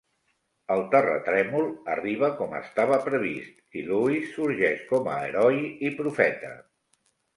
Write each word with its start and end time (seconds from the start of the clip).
El 0.75 0.79
terratrèmol 0.95 1.67
arriba 1.95 2.29
com 2.39 2.55
estava 2.61 2.97
previst, 3.09 3.61
i 3.81 3.83
Lewis 3.91 4.33
sorgeix 4.39 4.83
com 4.93 5.11
a 5.13 5.19
heroi 5.27 5.61
i 5.91 5.97
profeta. 6.01 6.55